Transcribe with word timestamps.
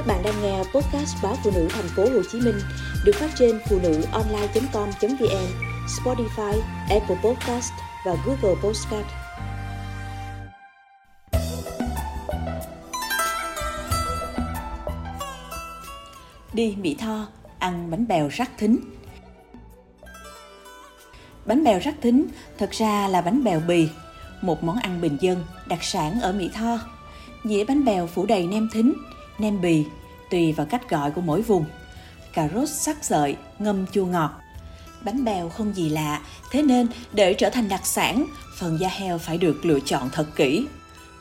Các 0.00 0.06
bạn 0.06 0.22
đang 0.22 0.42
nghe 0.42 0.58
podcast 0.58 1.16
báo 1.22 1.36
phụ 1.44 1.50
nữ 1.54 1.68
thành 1.70 1.88
phố 1.96 2.02
Hồ 2.02 2.22
Chí 2.32 2.40
Minh 2.40 2.60
được 3.04 3.12
phát 3.14 3.30
trên 3.38 3.60
phụ 3.68 3.78
nữ 3.82 4.02
online.com.vn, 4.12 5.46
Spotify, 5.86 6.60
Apple 6.90 7.16
Podcast 7.24 7.72
và 8.06 8.16
Google 8.26 8.60
Podcast. 8.62 9.06
Đi 16.52 16.76
Mỹ 16.80 16.96
Tho, 16.98 17.26
ăn 17.58 17.90
bánh 17.90 18.08
bèo 18.08 18.28
rắc 18.28 18.50
thính. 18.58 18.78
Bánh 21.46 21.64
bèo 21.64 21.78
rắc 21.78 21.94
thính 22.02 22.26
thật 22.58 22.70
ra 22.70 23.08
là 23.08 23.20
bánh 23.20 23.44
bèo 23.44 23.60
bì, 23.68 23.88
một 24.42 24.64
món 24.64 24.76
ăn 24.76 25.00
bình 25.00 25.16
dân 25.20 25.44
đặc 25.68 25.82
sản 25.82 26.20
ở 26.20 26.32
Mỹ 26.32 26.50
Tho. 26.54 26.78
Dĩa 27.44 27.64
bánh 27.64 27.84
bèo 27.84 28.06
phủ 28.06 28.26
đầy 28.26 28.46
nem 28.46 28.68
thính, 28.72 28.92
nem 29.40 29.60
bì, 29.60 29.84
tùy 30.30 30.52
vào 30.52 30.66
cách 30.70 30.90
gọi 30.90 31.10
của 31.10 31.20
mỗi 31.20 31.42
vùng. 31.42 31.64
Cà 32.34 32.48
rốt 32.54 32.68
sắc 32.68 32.96
sợi, 33.02 33.36
ngâm 33.58 33.86
chua 33.86 34.06
ngọt. 34.06 34.30
Bánh 35.04 35.24
bèo 35.24 35.48
không 35.48 35.76
gì 35.76 35.88
lạ, 35.88 36.20
thế 36.50 36.62
nên 36.62 36.86
để 37.12 37.34
trở 37.34 37.50
thành 37.50 37.68
đặc 37.68 37.86
sản, 37.86 38.26
phần 38.58 38.80
da 38.80 38.88
heo 38.88 39.18
phải 39.18 39.38
được 39.38 39.64
lựa 39.64 39.80
chọn 39.80 40.10
thật 40.12 40.26
kỹ. 40.36 40.66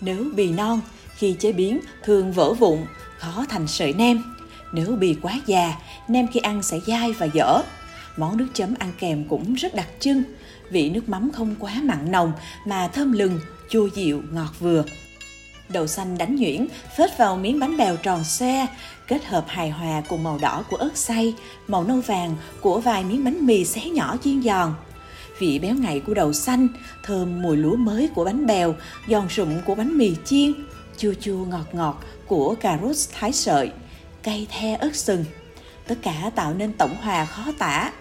Nếu 0.00 0.24
bì 0.34 0.50
non, 0.50 0.80
khi 1.16 1.36
chế 1.38 1.52
biến 1.52 1.80
thường 2.04 2.32
vỡ 2.32 2.54
vụn, 2.54 2.78
khó 3.18 3.44
thành 3.48 3.66
sợi 3.66 3.92
nem. 3.92 4.22
Nếu 4.72 4.86
bì 4.86 5.16
quá 5.22 5.40
già, 5.46 5.74
nem 6.08 6.26
khi 6.26 6.40
ăn 6.40 6.62
sẽ 6.62 6.80
dai 6.86 7.12
và 7.12 7.26
dở. 7.26 7.62
Món 8.16 8.36
nước 8.36 8.48
chấm 8.54 8.74
ăn 8.78 8.92
kèm 8.98 9.24
cũng 9.28 9.54
rất 9.54 9.74
đặc 9.74 9.88
trưng, 10.00 10.22
vị 10.70 10.90
nước 10.90 11.08
mắm 11.08 11.30
không 11.32 11.54
quá 11.58 11.74
mặn 11.82 12.12
nồng 12.12 12.32
mà 12.66 12.88
thơm 12.88 13.12
lừng, 13.12 13.40
chua 13.70 13.86
dịu, 13.86 14.22
ngọt 14.30 14.52
vừa. 14.60 14.84
Đậu 15.68 15.86
xanh 15.86 16.18
đánh 16.18 16.36
nhuyễn, 16.36 16.66
phết 16.96 17.18
vào 17.18 17.36
miếng 17.36 17.60
bánh 17.60 17.76
bèo 17.76 17.96
tròn 17.96 18.24
xe, 18.24 18.66
kết 19.06 19.24
hợp 19.24 19.44
hài 19.48 19.70
hòa 19.70 20.02
cùng 20.08 20.22
màu 20.22 20.38
đỏ 20.38 20.64
của 20.70 20.76
ớt 20.76 20.96
xay, 20.96 21.34
màu 21.66 21.84
nâu 21.84 22.00
vàng 22.00 22.36
của 22.60 22.80
vài 22.80 23.04
miếng 23.04 23.24
bánh 23.24 23.46
mì 23.46 23.64
xé 23.64 23.84
nhỏ 23.84 24.16
chiên 24.24 24.42
giòn. 24.42 24.74
Vị 25.38 25.58
béo 25.58 25.74
ngậy 25.74 26.00
của 26.00 26.14
đậu 26.14 26.32
xanh, 26.32 26.68
thơm 27.04 27.42
mùi 27.42 27.56
lúa 27.56 27.76
mới 27.76 28.08
của 28.14 28.24
bánh 28.24 28.46
bèo, 28.46 28.74
giòn 29.08 29.28
sụm 29.28 29.48
của 29.66 29.74
bánh 29.74 29.98
mì 29.98 30.12
chiên, 30.24 30.52
chua 30.98 31.14
chua 31.20 31.44
ngọt 31.44 31.66
ngọt 31.72 32.04
của 32.26 32.54
cà 32.60 32.78
rốt 32.82 32.96
thái 33.12 33.32
sợi, 33.32 33.70
cay 34.22 34.46
the 34.50 34.74
ớt 34.74 34.96
sừng. 34.96 35.24
Tất 35.86 35.98
cả 36.02 36.30
tạo 36.34 36.54
nên 36.54 36.72
tổng 36.72 36.96
hòa 37.02 37.24
khó 37.24 37.44
tả. 37.58 37.92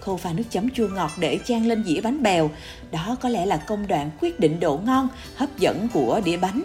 Khâu 0.00 0.16
pha 0.16 0.32
nước 0.32 0.44
chấm 0.50 0.70
chua 0.70 0.88
ngọt 0.88 1.10
để 1.18 1.38
chan 1.44 1.64
lên 1.64 1.84
dĩa 1.84 2.00
bánh 2.00 2.22
bèo, 2.22 2.50
đó 2.90 3.16
có 3.20 3.28
lẽ 3.28 3.46
là 3.46 3.56
công 3.56 3.86
đoạn 3.86 4.10
quyết 4.20 4.40
định 4.40 4.60
độ 4.60 4.80
ngon, 4.84 5.08
hấp 5.36 5.58
dẫn 5.58 5.88
của 5.92 6.20
đĩa 6.24 6.36
bánh. 6.36 6.62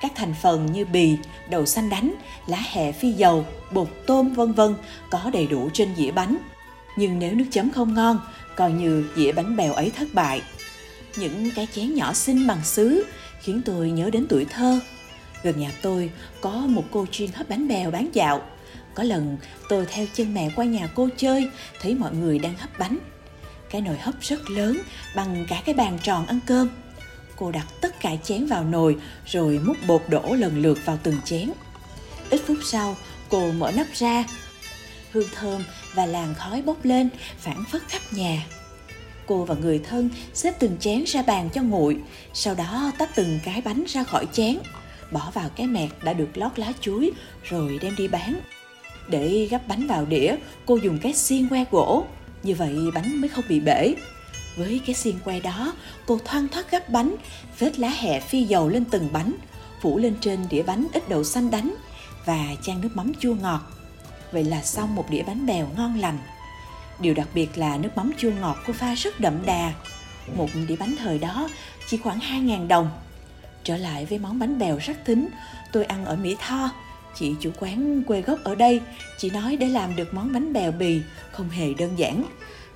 Các 0.00 0.12
thành 0.14 0.34
phần 0.42 0.72
như 0.72 0.84
bì, 0.84 1.16
đậu 1.50 1.66
xanh 1.66 1.90
đánh, 1.90 2.14
lá 2.46 2.62
hẹ 2.70 2.92
phi 2.92 3.12
dầu, 3.12 3.46
bột 3.70 3.88
tôm 4.06 4.32
vân 4.32 4.52
vân 4.52 4.74
có 5.10 5.30
đầy 5.32 5.46
đủ 5.46 5.70
trên 5.72 5.96
dĩa 5.96 6.10
bánh. 6.10 6.36
Nhưng 6.96 7.18
nếu 7.18 7.34
nước 7.34 7.44
chấm 7.50 7.70
không 7.70 7.94
ngon, 7.94 8.20
coi 8.56 8.72
như 8.72 9.10
dĩa 9.16 9.32
bánh 9.32 9.56
bèo 9.56 9.72
ấy 9.72 9.90
thất 9.90 10.08
bại. 10.12 10.42
Những 11.16 11.50
cái 11.54 11.68
chén 11.74 11.94
nhỏ 11.94 12.12
xinh 12.12 12.46
bằng 12.46 12.64
sứ 12.64 13.04
khiến 13.40 13.62
tôi 13.64 13.90
nhớ 13.90 14.10
đến 14.10 14.26
tuổi 14.28 14.44
thơ. 14.44 14.80
Gần 15.42 15.60
nhà 15.60 15.70
tôi 15.82 16.10
có 16.40 16.50
một 16.50 16.84
cô 16.90 17.06
chuyên 17.10 17.32
hấp 17.32 17.48
bánh 17.48 17.68
bèo 17.68 17.90
bán 17.90 18.08
dạo. 18.12 18.42
Có 18.94 19.02
lần 19.02 19.36
tôi 19.68 19.86
theo 19.86 20.06
chân 20.14 20.34
mẹ 20.34 20.50
qua 20.56 20.64
nhà 20.64 20.88
cô 20.94 21.08
chơi, 21.16 21.50
thấy 21.80 21.94
mọi 21.94 22.14
người 22.14 22.38
đang 22.38 22.54
hấp 22.58 22.78
bánh. 22.78 22.98
Cái 23.70 23.80
nồi 23.80 23.98
hấp 23.98 24.14
rất 24.20 24.50
lớn, 24.50 24.78
bằng 25.16 25.46
cả 25.48 25.62
cái 25.64 25.74
bàn 25.74 25.98
tròn 26.02 26.26
ăn 26.26 26.40
cơm 26.46 26.68
cô 27.36 27.50
đặt 27.50 27.66
tất 27.80 28.00
cả 28.00 28.16
chén 28.24 28.46
vào 28.46 28.64
nồi 28.64 28.96
rồi 29.26 29.60
múc 29.64 29.76
bột 29.86 30.02
đổ 30.08 30.34
lần 30.34 30.62
lượt 30.62 30.78
vào 30.84 30.98
từng 31.02 31.16
chén. 31.24 31.50
Ít 32.30 32.40
phút 32.46 32.58
sau, 32.64 32.96
cô 33.28 33.52
mở 33.52 33.70
nắp 33.70 33.86
ra. 33.94 34.24
Hương 35.12 35.28
thơm 35.34 35.64
và 35.94 36.06
làn 36.06 36.34
khói 36.34 36.62
bốc 36.62 36.84
lên 36.84 37.08
phản 37.38 37.64
phất 37.64 37.82
khắp 37.88 38.02
nhà. 38.10 38.46
Cô 39.26 39.44
và 39.44 39.54
người 39.54 39.78
thân 39.78 40.10
xếp 40.34 40.54
từng 40.58 40.76
chén 40.80 41.04
ra 41.06 41.22
bàn 41.22 41.48
cho 41.54 41.62
nguội, 41.62 41.96
sau 42.34 42.54
đó 42.54 42.92
tách 42.98 43.10
từng 43.14 43.38
cái 43.44 43.60
bánh 43.60 43.84
ra 43.88 44.04
khỏi 44.04 44.26
chén, 44.32 44.58
bỏ 45.10 45.30
vào 45.34 45.48
cái 45.56 45.66
mẹt 45.66 45.90
đã 46.02 46.12
được 46.12 46.28
lót 46.34 46.58
lá 46.58 46.72
chuối 46.80 47.10
rồi 47.42 47.78
đem 47.82 47.96
đi 47.96 48.08
bán. 48.08 48.40
Để 49.08 49.48
gắp 49.50 49.68
bánh 49.68 49.86
vào 49.86 50.06
đĩa, 50.06 50.36
cô 50.66 50.76
dùng 50.76 50.98
cái 50.98 51.12
xiên 51.12 51.48
que 51.48 51.64
gỗ, 51.70 52.06
như 52.42 52.54
vậy 52.54 52.76
bánh 52.94 53.20
mới 53.20 53.28
không 53.28 53.44
bị 53.48 53.60
bể. 53.60 53.94
Với 54.56 54.80
cái 54.86 54.94
xiên 54.94 55.18
que 55.24 55.40
đó, 55.40 55.74
cô 56.06 56.18
thoăn 56.24 56.48
thoát 56.48 56.70
gắp 56.70 56.88
bánh, 56.88 57.16
vết 57.58 57.78
lá 57.78 57.88
hẹ 57.88 58.20
phi 58.20 58.42
dầu 58.42 58.68
lên 58.68 58.84
từng 58.84 59.08
bánh, 59.12 59.32
phủ 59.80 59.98
lên 59.98 60.16
trên 60.20 60.40
đĩa 60.50 60.62
bánh 60.62 60.86
ít 60.92 61.08
đậu 61.08 61.24
xanh 61.24 61.50
đánh 61.50 61.74
và 62.24 62.46
chan 62.62 62.80
nước 62.80 62.88
mắm 62.94 63.12
chua 63.20 63.34
ngọt. 63.34 63.60
Vậy 64.32 64.44
là 64.44 64.62
xong 64.62 64.94
một 64.94 65.10
đĩa 65.10 65.22
bánh 65.22 65.46
bèo 65.46 65.68
ngon 65.76 65.98
lành. 65.98 66.18
Điều 67.00 67.14
đặc 67.14 67.28
biệt 67.34 67.58
là 67.58 67.76
nước 67.76 67.96
mắm 67.96 68.12
chua 68.18 68.30
ngọt 68.40 68.56
cô 68.66 68.72
pha 68.72 68.94
rất 68.94 69.20
đậm 69.20 69.46
đà. 69.46 69.72
Một 70.36 70.48
đĩa 70.68 70.76
bánh 70.76 70.94
thời 70.98 71.18
đó 71.18 71.48
chỉ 71.88 71.96
khoảng 71.96 72.18
2.000 72.18 72.68
đồng. 72.68 72.90
Trở 73.64 73.76
lại 73.76 74.06
với 74.06 74.18
món 74.18 74.38
bánh 74.38 74.58
bèo 74.58 74.78
rất 74.78 74.96
thính, 75.04 75.28
tôi 75.72 75.84
ăn 75.84 76.04
ở 76.04 76.16
Mỹ 76.16 76.36
Tho. 76.38 76.70
Chị 77.18 77.34
chủ 77.40 77.50
quán 77.60 78.02
quê 78.02 78.22
gốc 78.22 78.38
ở 78.44 78.54
đây, 78.54 78.80
chị 79.18 79.30
nói 79.30 79.56
để 79.56 79.68
làm 79.68 79.96
được 79.96 80.14
món 80.14 80.32
bánh 80.32 80.52
bèo 80.52 80.72
bì 80.72 81.00
không 81.32 81.50
hề 81.50 81.74
đơn 81.74 81.98
giản 81.98 82.24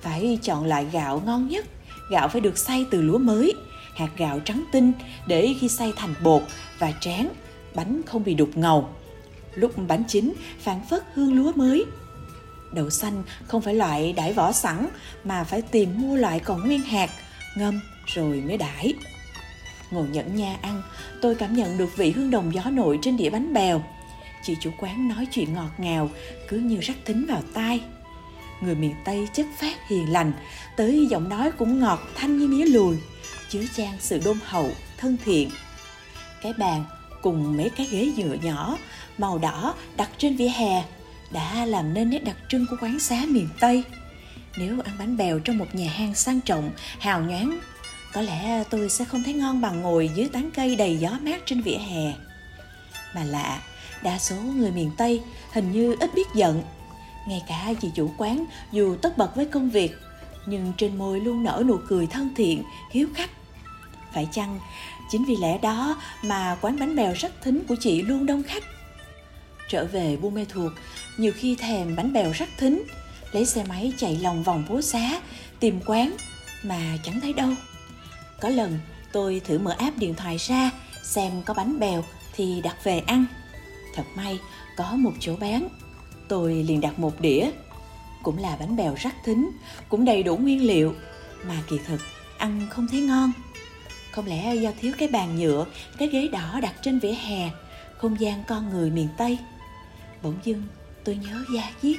phải 0.01 0.39
chọn 0.41 0.65
loại 0.65 0.85
gạo 0.91 1.21
ngon 1.25 1.47
nhất. 1.47 1.65
Gạo 2.11 2.27
phải 2.27 2.41
được 2.41 2.57
xay 2.57 2.85
từ 2.91 3.01
lúa 3.01 3.17
mới, 3.17 3.53
hạt 3.95 4.09
gạo 4.17 4.39
trắng 4.39 4.63
tinh 4.71 4.91
để 5.27 5.55
khi 5.59 5.69
xay 5.69 5.93
thành 5.95 6.13
bột 6.23 6.43
và 6.79 6.93
tráng, 6.99 7.29
bánh 7.75 8.01
không 8.05 8.23
bị 8.23 8.33
đục 8.33 8.49
ngầu. 8.55 8.89
Lúc 9.55 9.71
bánh 9.87 10.03
chín, 10.07 10.33
phản 10.59 10.79
phất 10.89 11.03
hương 11.13 11.35
lúa 11.35 11.51
mới. 11.55 11.85
Đậu 12.73 12.89
xanh 12.89 13.23
không 13.47 13.61
phải 13.61 13.73
loại 13.73 14.13
đãi 14.13 14.33
vỏ 14.33 14.51
sẵn, 14.51 14.87
mà 15.23 15.43
phải 15.43 15.61
tìm 15.61 15.89
mua 16.01 16.15
loại 16.15 16.39
còn 16.39 16.65
nguyên 16.65 16.81
hạt, 16.81 17.09
ngâm 17.57 17.79
rồi 18.05 18.43
mới 18.47 18.57
đãi 18.57 18.93
ngồi 19.91 20.07
nhẫn 20.07 20.35
nha 20.35 20.57
ăn, 20.61 20.81
tôi 21.21 21.35
cảm 21.35 21.55
nhận 21.55 21.77
được 21.77 21.97
vị 21.97 22.11
hương 22.11 22.31
đồng 22.31 22.53
gió 22.53 22.63
nội 22.71 22.99
trên 23.01 23.17
đĩa 23.17 23.29
bánh 23.29 23.53
bèo. 23.53 23.81
Chị 24.43 24.55
chủ 24.59 24.71
quán 24.79 25.07
nói 25.07 25.27
chuyện 25.31 25.53
ngọt 25.53 25.71
ngào, 25.77 26.09
cứ 26.47 26.57
như 26.57 26.79
rắc 26.79 26.97
thính 27.05 27.25
vào 27.25 27.41
tai 27.53 27.81
người 28.61 28.75
miền 28.75 28.95
Tây 29.05 29.27
chất 29.33 29.45
phát 29.57 29.87
hiền 29.87 30.11
lành, 30.11 30.33
tới 30.75 31.07
giọng 31.09 31.29
nói 31.29 31.51
cũng 31.51 31.79
ngọt 31.79 31.99
thanh 32.15 32.37
như 32.37 32.47
mía 32.47 32.65
lùi, 32.65 32.97
chứa 33.49 33.63
chan 33.75 33.93
sự 33.99 34.21
đôn 34.25 34.37
hậu, 34.43 34.71
thân 34.97 35.17
thiện. 35.25 35.49
Cái 36.41 36.53
bàn 36.53 36.85
cùng 37.21 37.57
mấy 37.57 37.69
cái 37.69 37.87
ghế 37.91 38.11
dựa 38.17 38.35
nhỏ, 38.41 38.77
màu 39.17 39.37
đỏ 39.37 39.73
đặt 39.97 40.09
trên 40.17 40.35
vỉa 40.35 40.47
hè 40.47 40.83
đã 41.31 41.65
làm 41.65 41.93
nên 41.93 42.09
nét 42.09 42.23
đặc 42.23 42.37
trưng 42.49 42.65
của 42.69 42.75
quán 42.81 42.99
xá 42.99 43.23
miền 43.27 43.49
Tây. 43.59 43.83
Nếu 44.57 44.79
ăn 44.85 44.95
bánh 44.99 45.17
bèo 45.17 45.39
trong 45.39 45.57
một 45.57 45.75
nhà 45.75 45.91
hàng 45.91 46.15
sang 46.15 46.41
trọng, 46.41 46.71
hào 46.99 47.21
nhoáng, 47.21 47.59
có 48.13 48.21
lẽ 48.21 48.63
tôi 48.69 48.89
sẽ 48.89 49.05
không 49.05 49.23
thấy 49.23 49.33
ngon 49.33 49.61
bằng 49.61 49.81
ngồi 49.81 50.09
dưới 50.15 50.29
tán 50.33 50.49
cây 50.55 50.75
đầy 50.75 50.97
gió 50.97 51.19
mát 51.21 51.41
trên 51.45 51.61
vỉa 51.61 51.77
hè. 51.77 52.13
Mà 53.15 53.23
lạ, 53.23 53.61
đa 54.03 54.19
số 54.19 54.35
người 54.35 54.71
miền 54.71 54.91
Tây 54.97 55.21
hình 55.53 55.71
như 55.71 55.95
ít 55.99 56.15
biết 56.15 56.27
giận 56.35 56.63
ngay 57.27 57.43
cả 57.47 57.73
chị 57.81 57.91
chủ 57.95 58.11
quán 58.17 58.45
dù 58.71 58.95
tất 58.95 59.17
bật 59.17 59.35
với 59.35 59.45
công 59.45 59.69
việc, 59.69 59.91
nhưng 60.45 60.73
trên 60.77 60.97
môi 60.97 61.19
luôn 61.19 61.43
nở 61.43 61.63
nụ 61.67 61.79
cười 61.87 62.07
thân 62.07 62.35
thiện, 62.35 62.63
hiếu 62.91 63.07
khách. 63.15 63.29
Phải 64.13 64.27
chăng 64.31 64.59
chính 65.11 65.25
vì 65.25 65.35
lẽ 65.35 65.57
đó 65.57 65.97
mà 66.23 66.57
quán 66.61 66.79
bánh 66.79 66.95
bèo 66.95 67.13
rất 67.13 67.41
thính 67.41 67.63
của 67.67 67.75
chị 67.79 68.01
luôn 68.01 68.25
đông 68.25 68.43
khách? 68.43 68.63
Trở 69.69 69.85
về 69.85 70.17
buôn 70.17 70.33
mê 70.33 70.45
thuộc, 70.49 70.71
nhiều 71.17 71.31
khi 71.35 71.55
thèm 71.55 71.95
bánh 71.95 72.13
bèo 72.13 72.31
rất 72.31 72.49
thính, 72.57 72.83
lấy 73.31 73.45
xe 73.45 73.63
máy 73.69 73.93
chạy 73.97 74.19
lòng 74.21 74.43
vòng 74.43 74.63
phố 74.67 74.81
xá, 74.81 75.21
tìm 75.59 75.79
quán 75.85 76.15
mà 76.63 76.97
chẳng 77.03 77.21
thấy 77.21 77.33
đâu. 77.33 77.49
Có 78.41 78.49
lần 78.49 78.79
tôi 79.11 79.41
thử 79.45 79.59
mở 79.59 79.75
app 79.77 79.97
điện 79.97 80.15
thoại 80.15 80.37
ra, 80.37 80.71
xem 81.03 81.43
có 81.45 81.53
bánh 81.53 81.79
bèo 81.79 82.03
thì 82.33 82.61
đặt 82.61 82.83
về 82.83 82.99
ăn. 82.99 83.25
Thật 83.95 84.03
may 84.15 84.39
có 84.77 84.91
một 84.91 85.13
chỗ 85.19 85.35
bán. 85.35 85.69
Tôi 86.31 86.53
liền 86.53 86.81
đặt 86.81 86.99
một 86.99 87.21
đĩa. 87.21 87.51
Cũng 88.23 88.37
là 88.37 88.57
bánh 88.59 88.75
bèo 88.75 88.95
rắc 88.97 89.15
thính, 89.23 89.51
cũng 89.89 90.05
đầy 90.05 90.23
đủ 90.23 90.37
nguyên 90.37 90.67
liệu, 90.67 90.93
mà 91.47 91.55
kỳ 91.69 91.79
thực 91.85 92.01
ăn 92.37 92.67
không 92.69 92.87
thấy 92.91 93.01
ngon. 93.01 93.31
Không 94.11 94.25
lẽ 94.25 94.55
do 94.55 94.71
thiếu 94.79 94.93
cái 94.97 95.07
bàn 95.07 95.39
nhựa, 95.39 95.65
cái 95.97 96.07
ghế 96.07 96.27
đỏ 96.27 96.59
đặt 96.61 96.73
trên 96.81 96.99
vỉa 96.99 97.11
hè, 97.11 97.49
không 97.97 98.19
gian 98.19 98.43
con 98.47 98.69
người 98.69 98.91
miền 98.91 99.07
Tây? 99.17 99.37
Bỗng 100.23 100.35
dưng 100.43 100.63
tôi 101.03 101.15
nhớ 101.15 101.43
da 101.55 101.71
diết 101.81 101.97